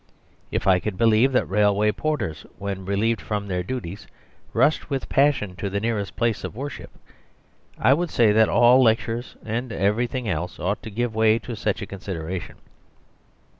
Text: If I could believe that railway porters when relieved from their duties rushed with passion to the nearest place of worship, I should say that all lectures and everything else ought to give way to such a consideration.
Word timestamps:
If 0.51 0.65
I 0.65 0.79
could 0.79 0.97
believe 0.97 1.31
that 1.33 1.45
railway 1.47 1.91
porters 1.91 2.43
when 2.57 2.85
relieved 2.85 3.21
from 3.21 3.45
their 3.47 3.61
duties 3.61 4.07
rushed 4.51 4.89
with 4.89 5.07
passion 5.09 5.55
to 5.57 5.69
the 5.69 5.79
nearest 5.79 6.15
place 6.15 6.43
of 6.43 6.55
worship, 6.55 6.89
I 7.77 7.93
should 7.95 8.09
say 8.09 8.31
that 8.31 8.49
all 8.49 8.81
lectures 8.81 9.35
and 9.45 9.71
everything 9.71 10.27
else 10.27 10.59
ought 10.59 10.81
to 10.81 10.89
give 10.89 11.13
way 11.13 11.37
to 11.37 11.55
such 11.55 11.83
a 11.83 11.85
consideration. 11.85 12.55